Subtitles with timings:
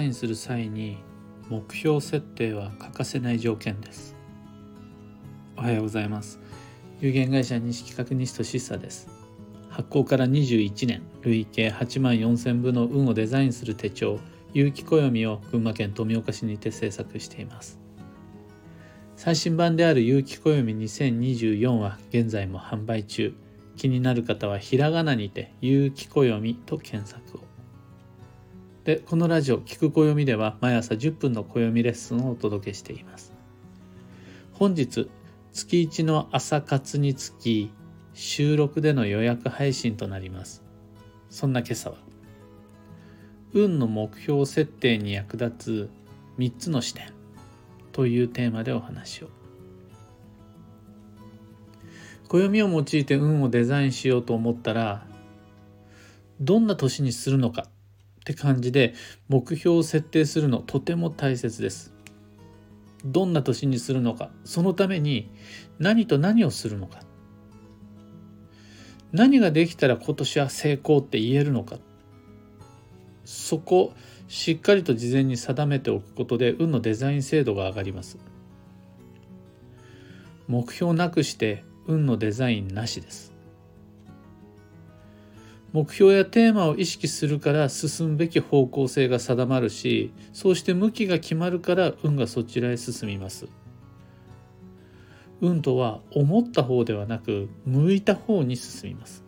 [0.00, 0.96] ザインする際に
[1.50, 4.16] 目標設定は欠かせない条件です。
[5.58, 6.40] おはようございます。
[7.02, 9.08] 有限会社西企画ニストシッサです。
[9.68, 14.18] 発行から21年累計8万4000部の運をデザインする手帳
[14.54, 17.78] 有機暦を群馬県富岡市にて制作しています。
[19.16, 23.34] 最新版である有機暦2024は現在も販売中。
[23.76, 27.49] 気になる方はひらがなにて有機暦と検索を。
[28.90, 33.32] でこのラジオ「聞く暦」では毎朝10分の暦レッスンをお届けしています。
[34.52, 35.08] 本日
[35.52, 37.70] 月1の朝活につき
[38.14, 40.64] 収録での予約配信となります。
[41.28, 41.98] そんな今朝は
[43.52, 45.90] 運の目標設定に役立つ
[46.38, 47.12] 3つの視点
[47.92, 49.28] というテーマでお話を。
[52.26, 55.06] 暦を用いて運をデザインしようと思ったら
[56.40, 57.68] どんな年にするのか
[58.30, 58.94] って感じで
[59.28, 61.92] 目標を設定するのとても大切です。
[63.04, 65.30] どんな年にするのかそのために
[65.78, 67.00] 何と何をするのか。
[69.12, 71.78] 何ができたら今年は成功って言えるのか。
[73.24, 73.92] そこ
[74.28, 78.18] しっかりと事前に定めておくことで運のデザイン精度が上がります。
[80.46, 83.32] 目標なくして運のデザインなしです。
[85.72, 93.46] 目標やテーマを意識するから進むべき方向性が定まるしそうして向きが決まるから運がそちらへ進みます。
[95.40, 99.24] 運とは思った方ではなく向いた方に進みます。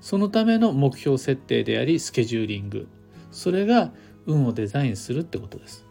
[0.00, 2.88] そのための目標設定でありスケジューリング。
[3.30, 3.92] それが
[4.26, 5.86] 運をデザインするってことです。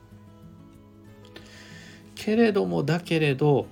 [2.14, 3.68] けれどもだけれど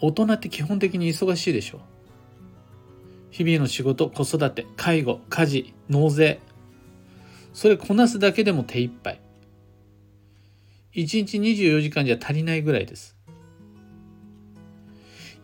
[0.00, 1.78] 大人って基本的に忙しいでしょ。
[1.78, 1.95] う
[3.36, 6.40] 日々の仕事子育て介護家事納税。
[7.52, 9.20] それこなすだけでも手一杯。
[10.94, 13.14] 1日24時間じゃ足りないぐらいです。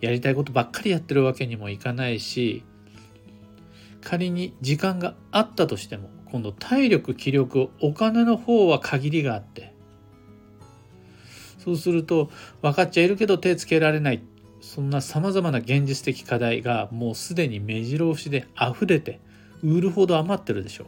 [0.00, 2.64] やりたいことばっかりやってるわけにもいかないし
[4.00, 9.74] 仮に時間があったとしても今度体力気力お金の方は限りがあって。
[11.58, 12.30] そうすると
[12.62, 14.22] 分かっちゃいるけど手つけられない。
[14.62, 19.20] そんなさまざまな現実的課題がもうすでに目白押しで溢れて
[19.62, 20.86] 売るほど余ってるでしょう。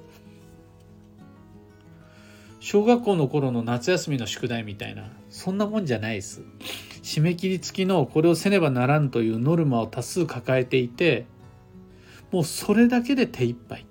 [2.61, 6.41] 小学校の頃の夏休みの宿題みたいなそんなもんじゃないです。
[7.03, 11.27] 締め切り付きのこれをせねばならんというノルマを多数抱えていて
[12.31, 13.85] もうそれだけで手一杯。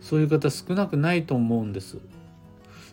[0.00, 1.98] そういう方少なくないと思うんです。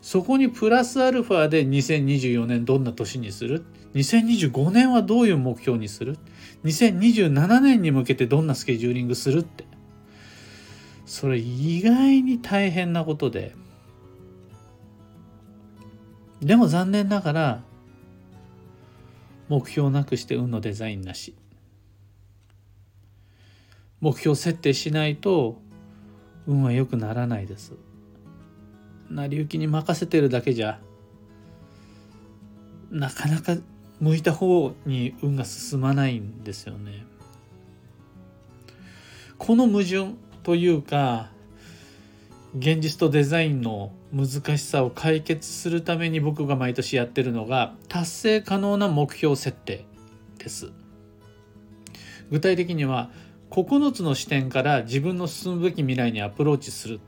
[0.02, 3.64] そこにプラスアルファで2024年どんな年にする？
[3.94, 6.18] 2025年はどういう目標にする
[6.64, 9.66] ？2027年に向けてどんなスケジューリングするって？
[11.06, 13.56] それ意外に大変なことで。
[16.42, 17.64] でも残念ながら
[19.48, 21.36] 目標なくして運のデザインなし。
[24.02, 25.62] 目標設定しないと
[26.46, 27.74] 運は良くならないです。
[29.10, 30.80] 成り行きに任せてるだけじゃ
[32.90, 33.56] なかなか
[34.04, 37.06] 向いた方に運が進まないんですよね。
[39.38, 41.30] この矛盾というか
[42.58, 49.86] 現実とデザインの難しさを解決するために僕が毎年やってるのが達成可能な目標設定
[50.38, 50.74] です。
[52.30, 53.10] 具体的には
[53.52, 57.00] 9つの視点から自分の進むべき未来にアプローチする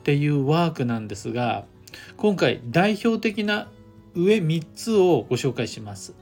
[0.00, 1.66] っていうワークなんですが
[2.16, 3.68] 今回代表的な
[4.14, 6.14] 上3つをご紹介します。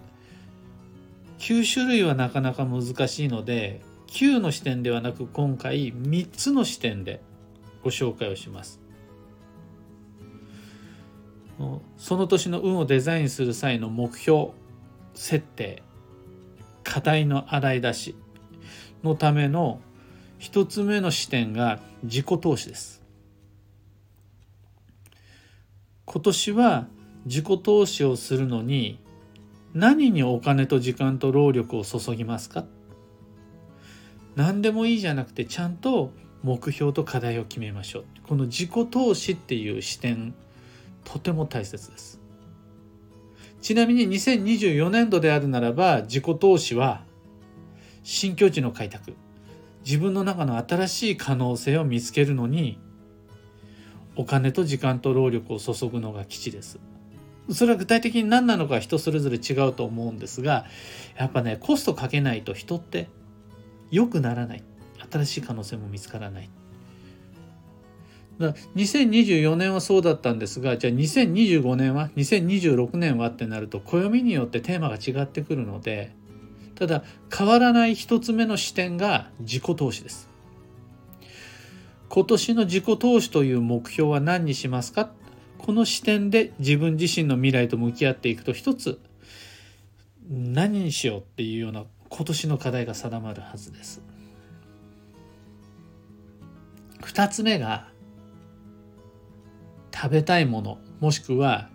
[1.39, 7.21] 9種類はなかなか難しいので9の視点ではなく今回3つの視点で
[7.83, 8.81] ご紹介をします。
[11.97, 14.49] その年の運をデザインする際の目標
[15.15, 15.83] 設定
[16.83, 18.17] 課題の洗い出し
[19.05, 19.81] のための
[20.39, 23.03] 一つ目の視点が自己投資です。
[26.05, 26.87] 今年は
[27.25, 28.99] 自己投資をするのに
[29.75, 32.65] 何にお金と時間と労力を注ぎますか？
[34.37, 38.05] 何でもいいじゃなくてちゃんと目標と課題を決めましょう。
[38.27, 40.35] この自己投資っていう視点
[41.05, 42.21] とても大切です。
[43.61, 47.05] ちなみに2024年度であるならば自己投資は
[48.03, 49.15] 新境地の開拓
[49.85, 52.81] 自分の中の新しい可能性を見つけるのに
[54.17, 56.81] お金と時間と労力を注ぐのが基地です。
[57.51, 60.65] それは具体的に何なのか人それぞれ違うと思うんですが
[61.19, 63.09] やっぱねコストかけないと人って
[63.91, 64.65] 良くならない。
[65.11, 66.49] 新しい可能性も見つからない。
[68.39, 76.15] だ2024年はそうだったんですがじゃあ2025年は2026年はってなると暦によってテーマが違ってくるので
[76.75, 77.05] ただ
[77.37, 80.31] 変わらない一つ目の視点が自己投資です。
[82.09, 85.11] 今年の自己投資という目標は何にしますか？
[85.65, 89.01] この視点で自分自身の未来と向き合っていくと一つ
[90.29, 94.03] 何にしようっていうような今年の課題が定まるはずです。
[97.03, 97.89] 二つ目が
[99.95, 101.69] 食べたいものもしくは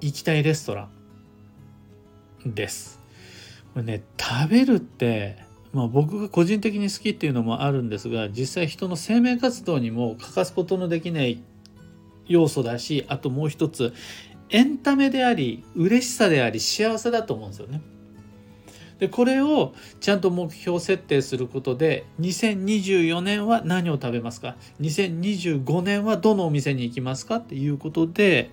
[0.00, 0.88] 行きたいレストラ
[2.46, 2.98] ンです。
[3.74, 5.42] これね食べるって
[5.72, 11.42] まあ、僕が個人的に好きっていうのもあるんですが実際人の生命活動にも欠かすことのできない
[12.26, 13.92] 要素だしあともう一つ
[14.50, 17.80] エンタメであり嬉しさであり幸せだと思うんですよね。
[18.98, 27.36] でこれをちゃんと目標設定することで2024年は何を食べますか？2025年はどのお店に行きますか？
[27.36, 28.50] っていうことで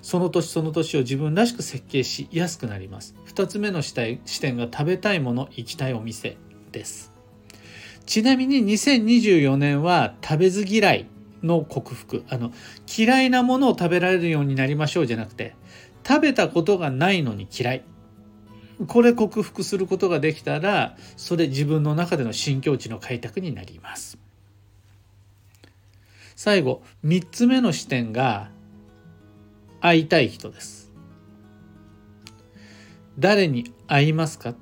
[0.00, 3.16] その年その年を自分らしく設計しやすくなります。
[3.26, 6.36] 2つ目の視点が食べたいもの行きたいお店
[6.70, 7.12] です。
[8.06, 11.06] ちなみに2024年は食べず嫌い
[11.42, 12.24] の克服。
[12.28, 12.52] あの
[12.98, 15.54] 嫌いなものを食べられるようになりましょうじゃなくて
[16.06, 17.84] 食べたことがないのに嫌い。
[18.86, 24.18] これ克服することができたらそれ自分の中での新境地の開拓になります。
[26.36, 28.50] 最後3つ目の視点が
[29.80, 30.92] 会いたい人です。
[33.18, 34.54] 誰に会いますか？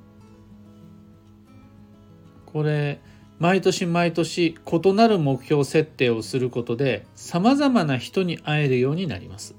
[2.47, 2.99] これ
[3.39, 9.55] 毎年毎年異なる目標設定をすることでさまざまな人に会えるようになります。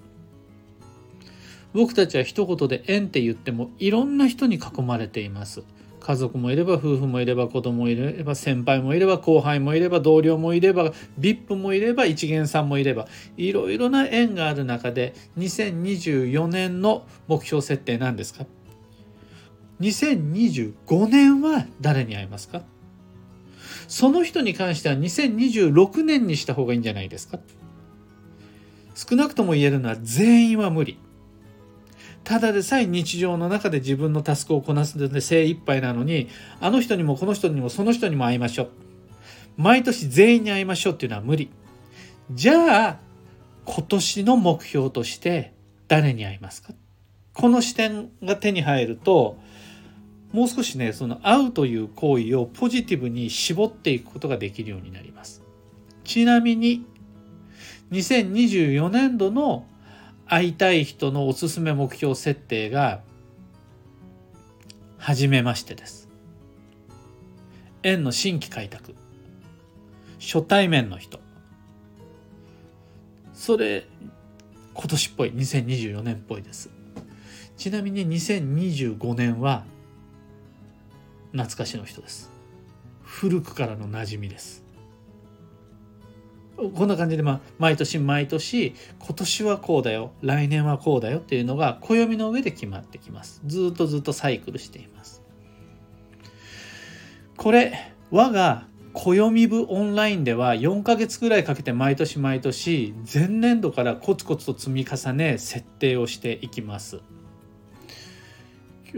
[1.75, 5.63] 僕たちは一言で縁って言ってもいろんな人に囲まれています。
[6.01, 18.47] 家族もいれば夫婦もいれば子供もいれば先輩もいれば後輩もいれば同僚もいれば VIP もいれば一元さんもいればいろいろな縁がある中で2024年の目標設定なんですか
[19.81, 22.63] ？2025年は誰に会いますか？
[23.87, 27.39] その人に関しては2026年にした方がいいんじゃないですか。
[28.95, 30.99] 少なくとも言えるのは全員は無理。
[32.25, 36.29] ただでさえ日常の中で自分のタスクをこなすので精一杯なのに
[36.61, 38.71] あの人にもこの人にもその人にも会いましょう。
[39.57, 41.51] 毎年全員に会いましょうっていうのは無理。
[42.33, 42.99] じゃあ
[43.65, 45.55] 今年の目標として
[45.87, 46.75] 誰に会いますか？
[47.33, 49.39] この視点が手に入ると
[50.33, 55.43] もう少しねその会うという行為をポジティブに絞っていくことができるようになります。
[56.05, 56.85] ちなみに
[57.93, 59.67] 2024年度の
[60.27, 63.01] 会いたい人のおすすめ目標設定が
[64.99, 66.09] 初めましてです。
[67.83, 68.95] 縁の新規開拓。
[70.21, 71.21] 初対面の人。
[73.33, 73.87] それ
[74.75, 75.33] 今年っぽい。
[75.33, 76.71] 2024年っぽいです。
[77.57, 79.65] ちなみに2025年は
[81.33, 82.31] 懐かしの人です。
[83.03, 84.65] 古くからの馴染みです。
[86.75, 93.41] こんな感じで、まあ、毎年毎年今年はこうだよ来年はこうだよっていうのが暦の上で決まってきます。
[93.47, 95.23] ずっとずっとサイクルしています。
[97.37, 107.01] これ我が暦部オンラインでは4ヶ月ぐらいかけて毎年毎年前年度からコツコツと積み重ね設定をしていきます。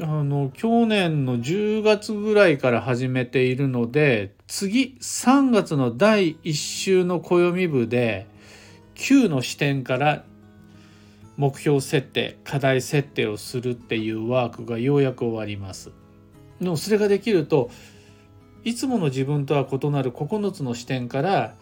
[0.02, 8.26] あの去年の10月ぐらいから始めているので次3月の第1週の暦部で
[8.94, 10.24] 9の視点から
[11.36, 15.90] 目標設定課題設定をするっていうワークがようやく終わります。
[16.60, 17.70] でもそれができると
[18.64, 21.54] いつもの自分とは異なる9つの視点から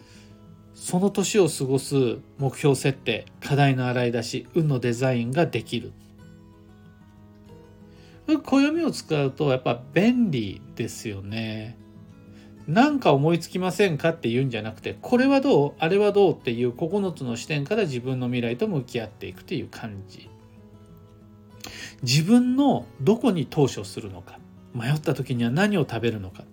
[0.73, 5.91] その年を過ごす目標設定課題の洗い出し運のデザインができる
[8.37, 11.77] 暦を使うとやっぱ便利ですよね。
[12.67, 20.29] なんか思いつきませんかって言うんじゃなくてこれはどうあれはどうっていう9つの視点から自分の未来と向き合っていくという感じ。
[22.03, 24.39] 自分のどこに投資をするのか
[24.73, 26.43] 迷った時には何を食べるのか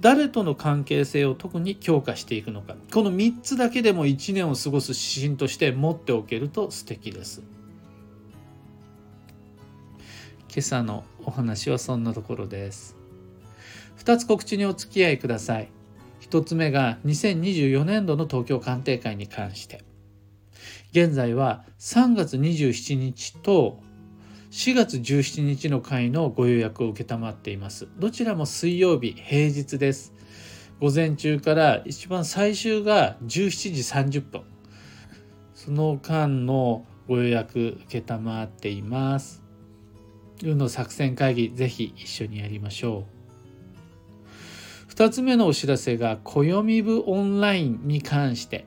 [0.00, 7.42] 誰との関係性を特に強化していくのかこの3つだけでも1年を過ごす指針として持っておけると素敵です。
[10.54, 12.94] 今朝のお話はそんなところです。
[13.98, 15.68] 2つ告知にお付き合いください。
[16.20, 19.82] 1つ目が2024年度の東京鑑定会に関して。
[20.92, 23.80] 現在は3月27日と
[24.52, 27.88] 4月17日の会のご予約を承っています。
[27.98, 30.12] どちらも水曜日平日です。
[30.80, 34.42] 午前中から一番最終が17時30分。
[35.52, 39.43] その間のご予約承っています
[40.42, 43.04] 運の作戦会議ぜひ一緒にやりましょ
[44.88, 44.92] う。
[44.92, 48.66] 2つ目のお知らせが暦部オンラインに関して。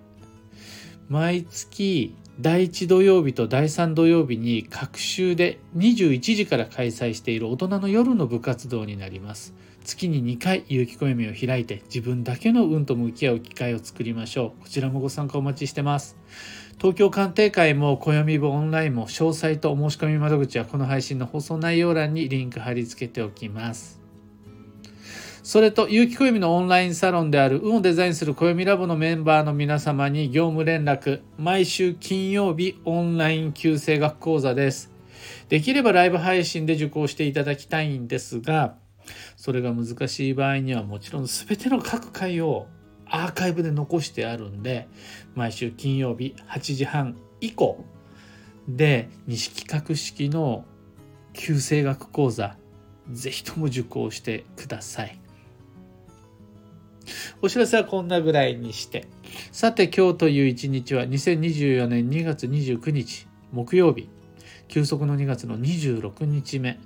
[1.10, 9.56] 毎月第1土曜日と第3土曜日に各週で21時から開催している大人の夜の部活動になります。
[9.84, 14.62] 月に2回有機暦を開いて自分だけの運と向き合う機会を作りましょう。
[14.62, 16.16] こちらもご参加お待ちしてます。
[16.78, 23.97] 東京鑑定会も暦部オンラインも詳細とお申し込み窓口はこの配信の放送内容欄にリンク貼り付けておきます。
[25.48, 34.92] それと、有機暦のオンラインサロンである運をデザインする暦ラボのメンバーの皆様に業務連絡、毎週金曜日オンライン旧正学講座です。
[35.48, 38.76] できればライブ配信で受講していただきたいんですが、
[39.38, 42.68] それが難しい場合にはもちろん全ての各回を
[43.06, 44.90] アーカイブで残してあるんで、
[45.34, 47.86] 毎週金曜日8時半以降
[48.68, 50.66] で西企画式の
[51.32, 52.58] 旧正学講座、
[53.10, 55.18] ぜひとも受講してください。
[57.42, 59.08] お知らせはこんなぐらいにして。
[59.52, 64.10] さて今日という一日は2024年2月29日木曜日。
[64.68, 66.80] 休息の2月の26日目。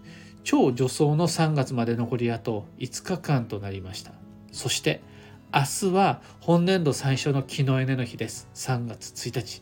[0.44, 4.12] 超助走の3月まで残りあと5日間となりました。
[4.52, 5.02] そして
[5.54, 8.50] 明日は本年度最初の木のエネの日です。
[8.56, 9.62] 3月1日。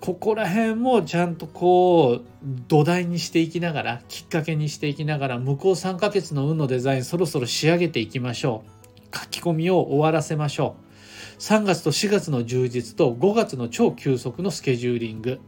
[0.00, 2.24] ここら辺もちゃんとこう
[2.66, 8.81] 土台にしていきながらきっかけにしていきながら向こう3ヶ月の運のデザインそろそろ仕上げていきましょう。
[9.14, 10.76] 書き込みを終わらせましょ
[11.38, 11.40] う。
[11.40, 15.40] 3月と4月の充実と5月の超急速のスケジューリング。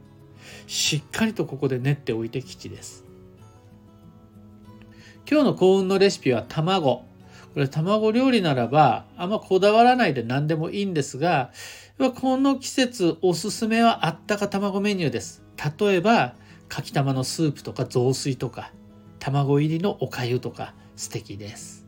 [0.67, 3.05] しっかりとここで練っておいて吉です。
[5.31, 7.05] 今日の幸運のレシピは卵。
[7.55, 11.53] これ卵料理ならばあんまこだわらないで何でもいいんですが、
[12.17, 15.45] この季節おすすめはあったか卵メニューです。
[15.79, 16.35] 例えば、
[16.69, 18.73] かきたまのスープとか雑炊とか、
[19.21, 21.84] 卵入りのおかゆとか素敵です。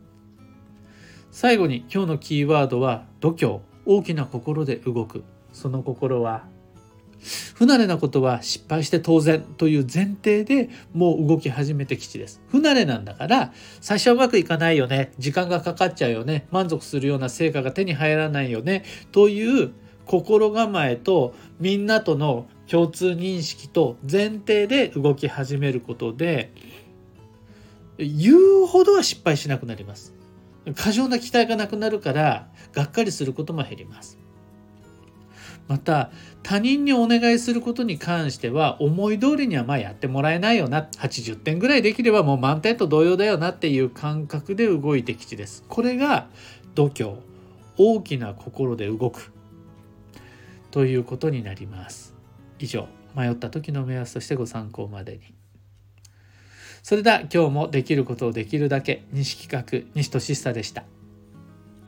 [1.37, 3.61] 最後に今日のキーワードは度胸。
[3.85, 5.23] 大きな心で動く。
[5.53, 6.47] その心は
[7.55, 12.41] 不慣れなことは失敗して当然という前提でもう動き始めて基地です。
[12.49, 13.53] 不慣れなんだから
[13.83, 15.13] 最初はうまくいかないよね。
[15.19, 16.47] 時間がかかっちゃうよね。
[16.53, 18.85] 満足するような成果が手に入らないよね。
[19.13, 19.73] という
[20.07, 26.51] 心構えとみんなとの共通認識と前提で動き始めることで
[27.99, 30.16] 言うほどは失敗しなくなります。
[30.75, 34.19] 過剰な期待がなくなるからがっかりすることも減ります。
[35.69, 36.11] また
[36.43, 40.83] 他人にお願いすることに関しては思い通りにはまあやってもらえないよな。
[40.83, 45.65] 80点ぐらいできればもう満点と同様だよなっていう感覚で動いてきちです。
[45.69, 46.29] これが
[46.75, 47.17] 度胸。
[47.79, 49.33] 大きな心で動く。
[50.71, 52.15] ということになります。
[52.59, 55.46] 以上迷った時の目安としてご参考までに。
[56.87, 60.85] それでは今日もできることをできるだけ西企画西俊久でした。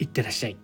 [0.00, 0.56] いってらっしゃい。